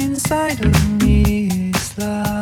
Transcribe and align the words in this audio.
inside 0.00 0.64
of 0.64 1.02
me 1.02 1.70
is 1.72 1.98
love. 1.98 2.33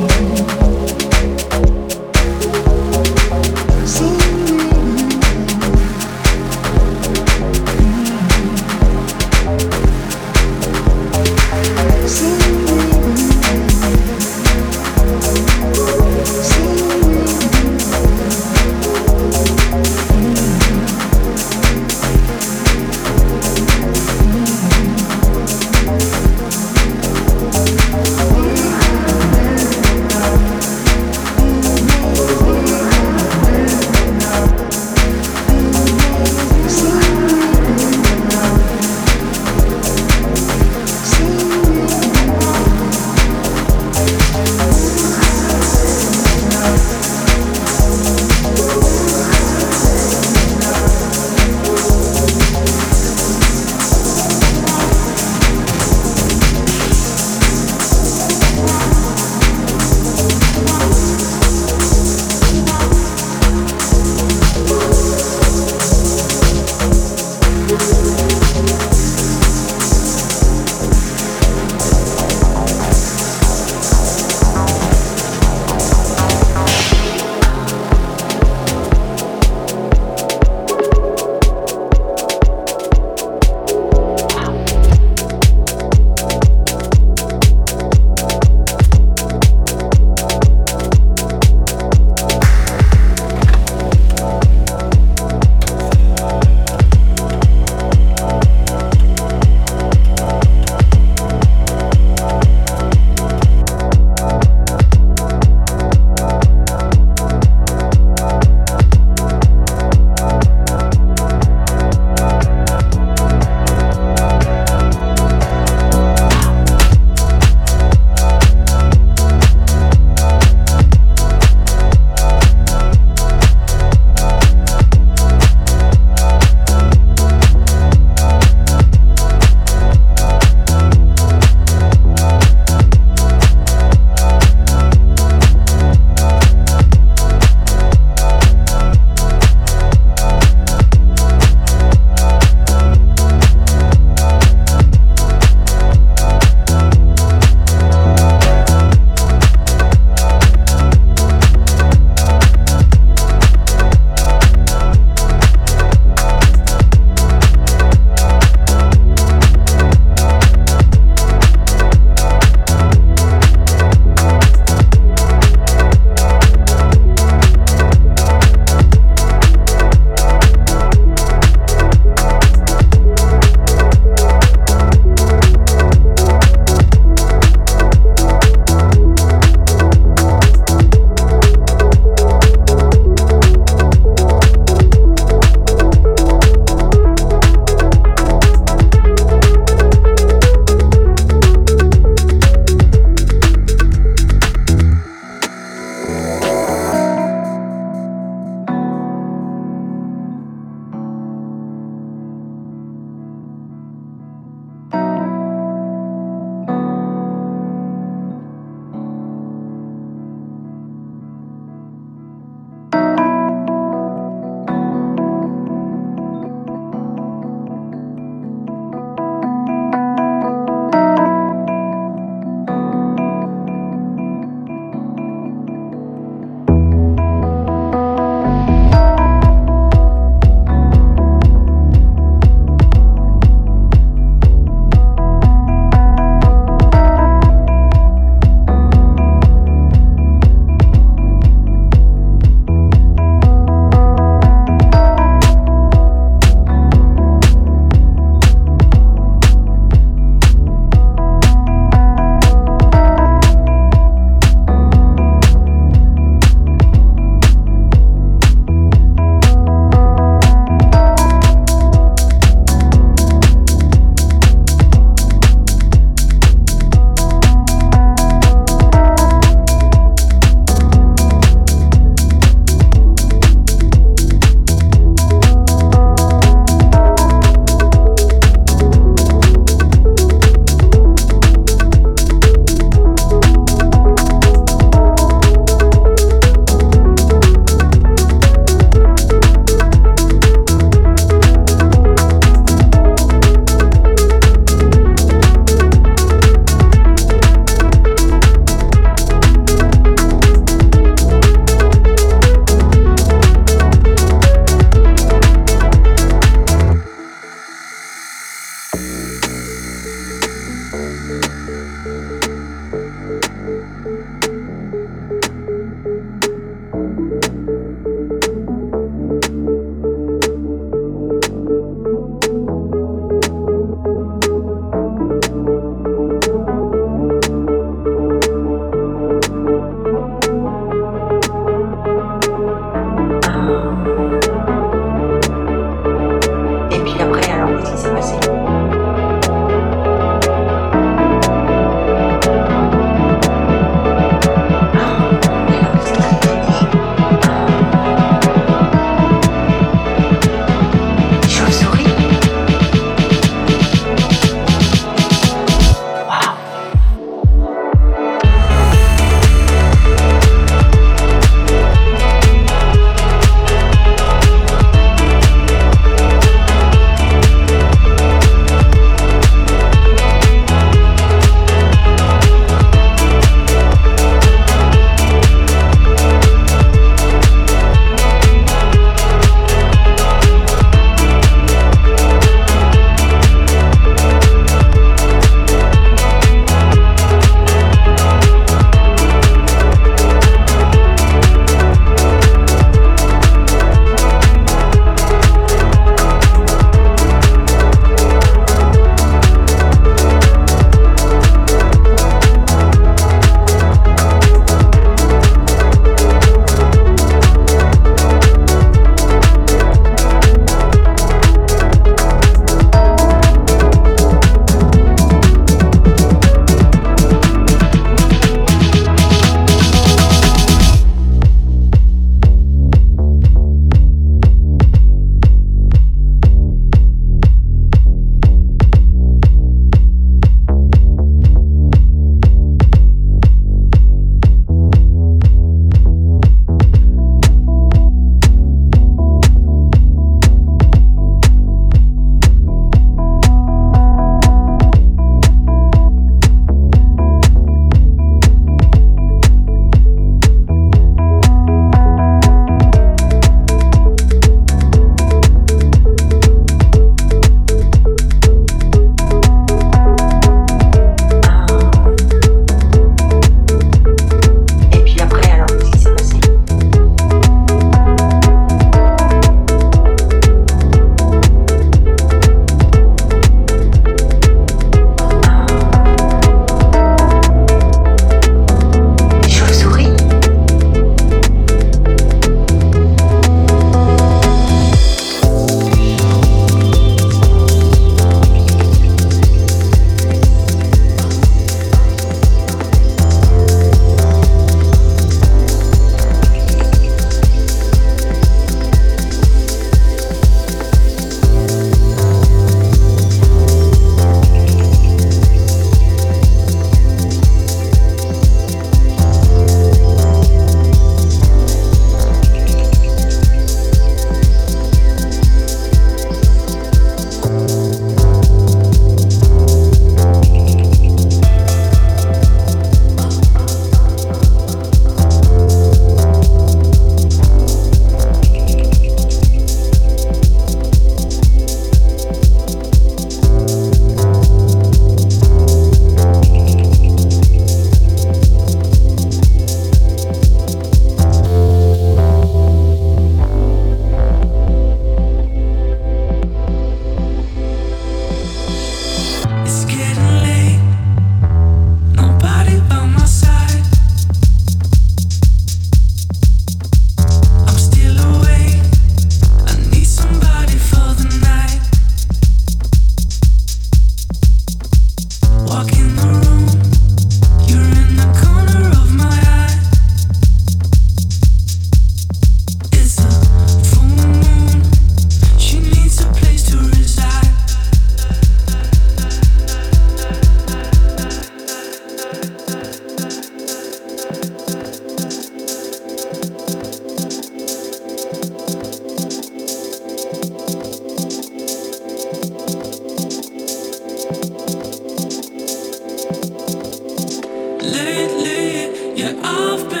lately. 597.91 599.15
Yeah, 599.15 599.33
I've 599.43 599.89
been. 599.89 600.00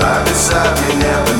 Life 0.00 0.24
beside 0.26 0.80
me 0.88 0.96
now. 1.00 1.35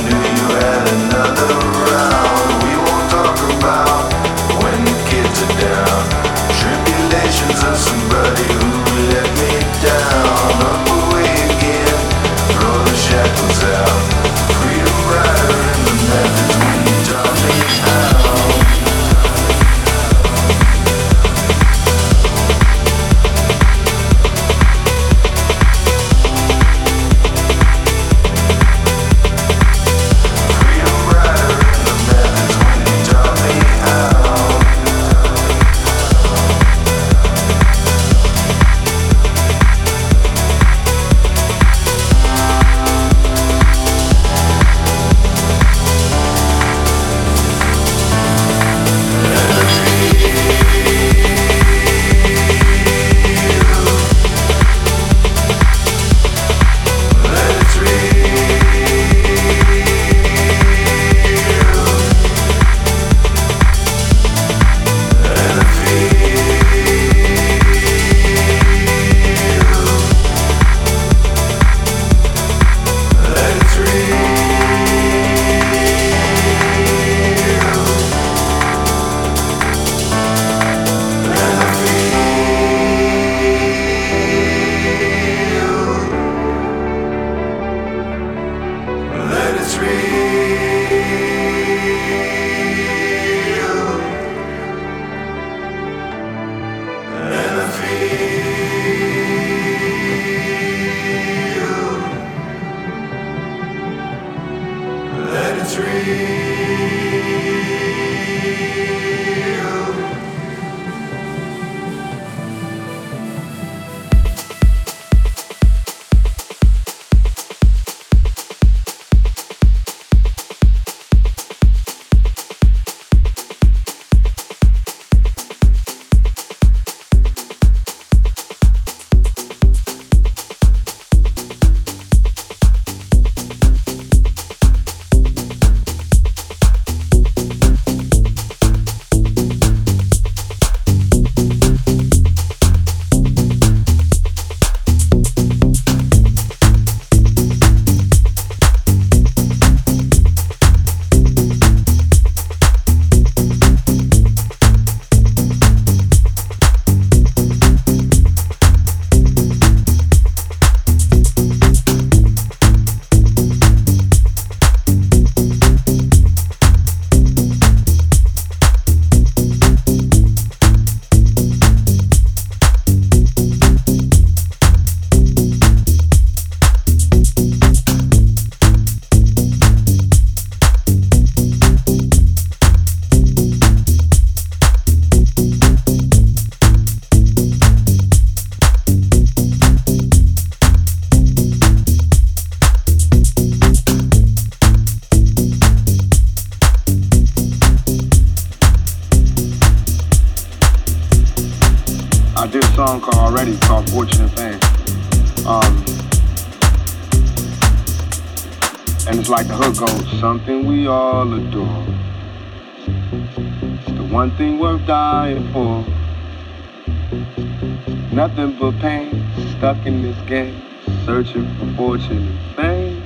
for 218.72 218.78
pain, 218.80 219.24
stuck 219.56 219.86
in 219.86 220.02
this 220.02 220.18
game, 220.26 220.60
searching 221.04 221.46
for 221.56 221.66
fortune 221.76 222.36
and 222.36 222.56
fame. 222.56 223.02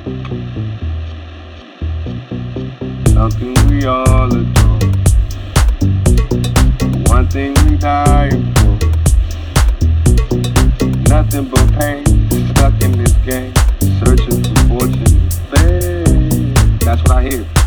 Something 3.09 3.55
we 3.69 3.85
all 3.85 4.35
adore. 4.35 4.79
One 7.15 7.29
thing 7.29 7.53
we 7.69 7.77
die 7.77 8.31
for. 8.31 8.79
Nothing 11.11 11.45
but 11.51 11.71
pain, 11.79 12.07
stuck 12.55 12.81
in 12.83 12.93
this 12.97 13.13
game, 13.27 13.53
searching 14.03 14.43
for 14.43 14.61
fortune 14.79 15.05
and 15.05 15.33
fame. 15.51 16.55
That's 16.79 17.03
what 17.03 17.11
I 17.11 17.23
hear. 17.29 17.60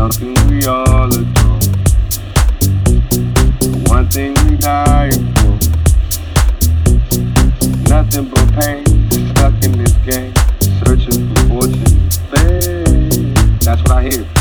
Nothing 0.00 0.32
we 0.48 0.64
all 0.64 1.12
adore? 1.12 1.60
One 3.92 4.08
thing 4.08 4.32
we 4.48 4.56
die 4.56 5.10
for. 5.10 5.58
Nothing 7.86 8.30
but 8.30 8.50
pain, 8.54 8.86
stuck 9.28 9.52
in 9.62 9.72
this 9.76 9.92
game, 10.06 10.32
searching 10.82 11.34
for 11.34 11.48
fortune. 11.48 12.08
That's 13.60 13.82
what 13.82 13.90
I 13.90 14.08
hear. 14.08 14.39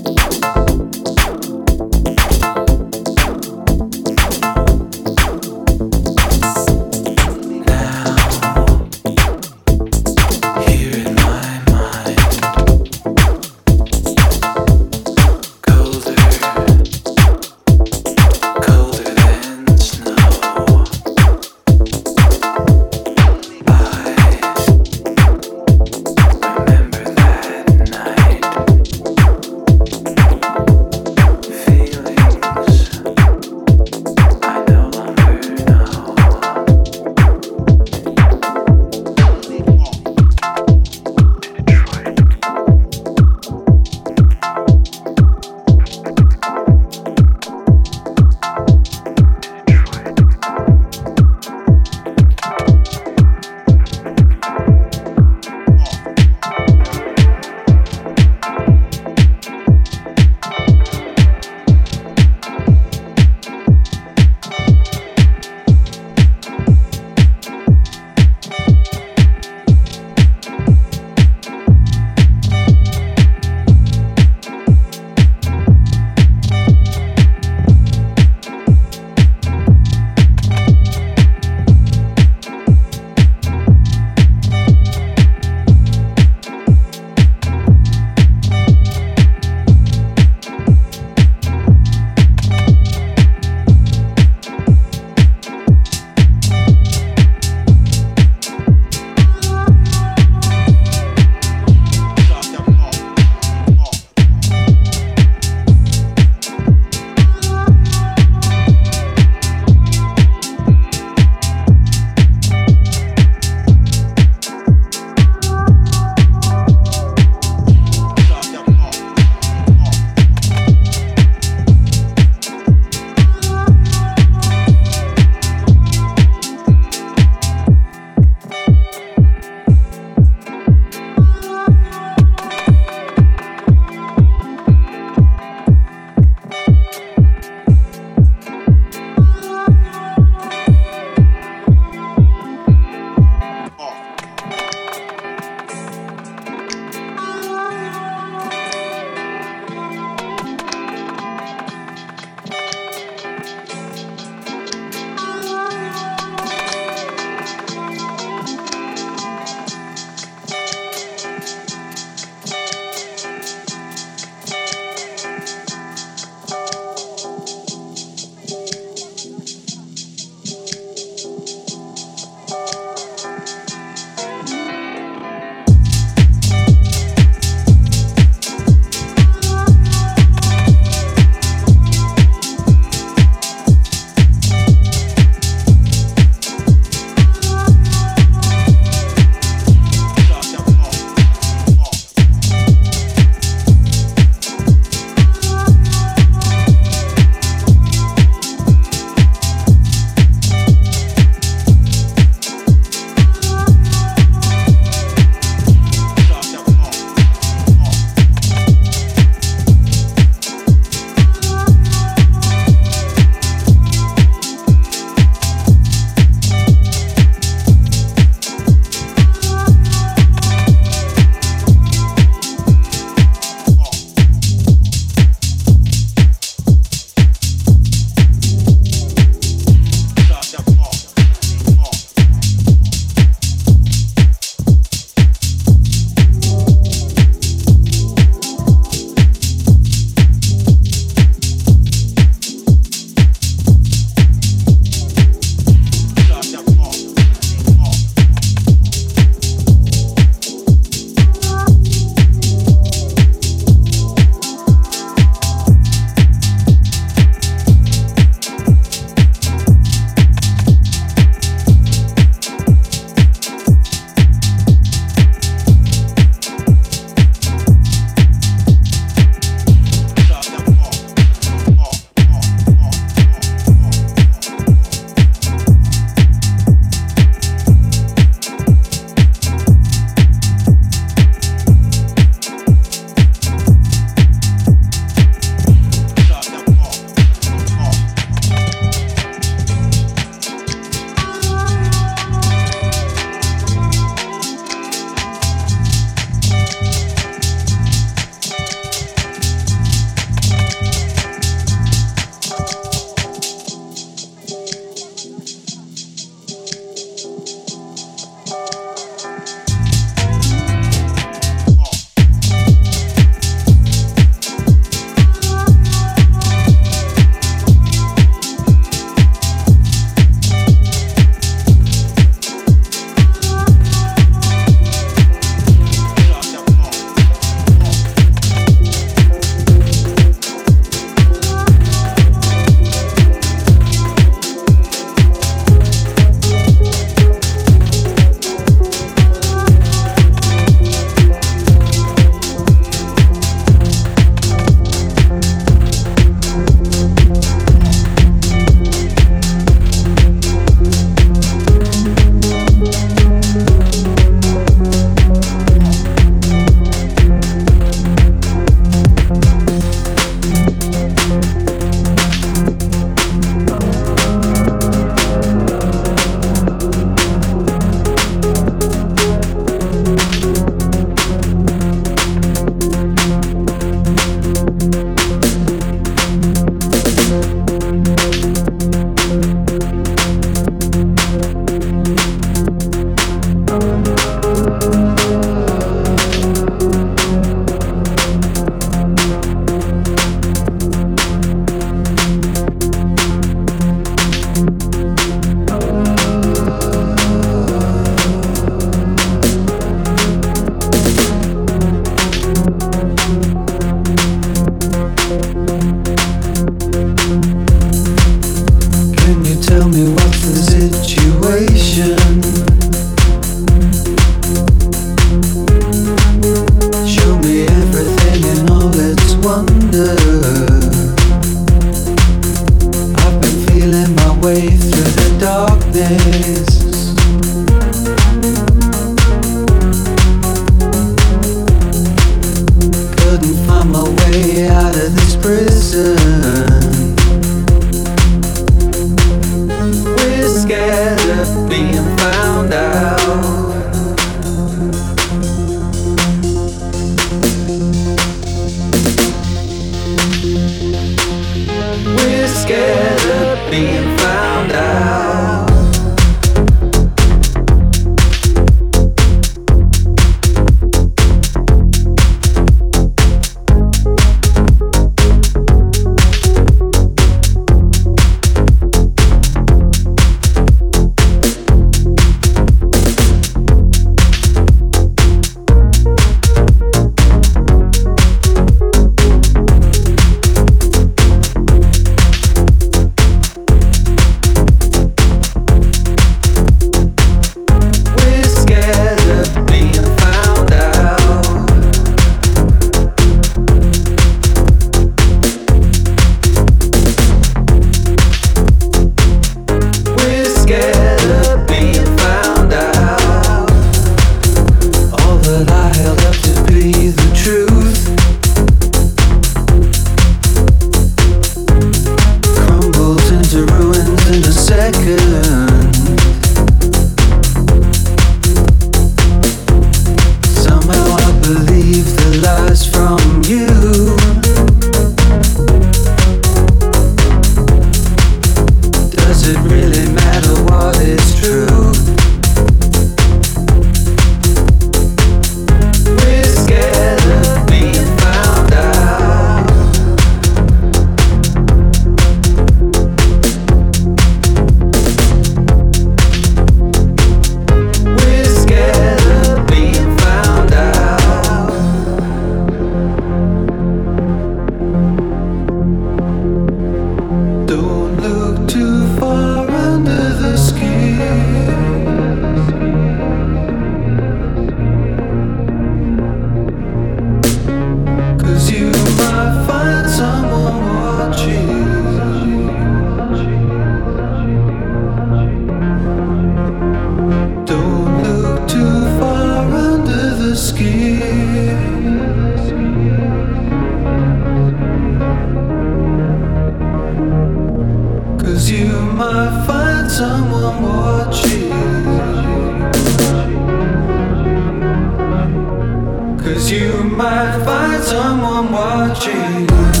Together 599.67 600.00